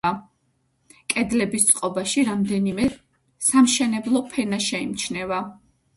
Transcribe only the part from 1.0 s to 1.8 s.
კედლების